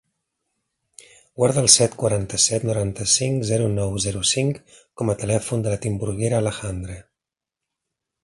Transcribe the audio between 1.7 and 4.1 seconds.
set, quaranta-set, noranta-cinc, zero, nou,